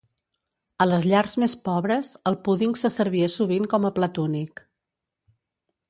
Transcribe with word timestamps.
A 0.85 0.87
les 0.91 1.05
llars 1.11 1.35
més 1.43 1.53
pobres, 1.67 2.09
el 2.31 2.39
púding 2.47 2.73
se 2.85 2.93
servia 2.97 3.31
sovint 3.35 3.71
com 3.75 3.87
a 3.87 3.93
plat 4.01 4.23
únic. 4.29 4.69